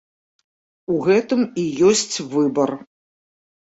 [0.95, 2.69] У гэтым і ёсць выбар.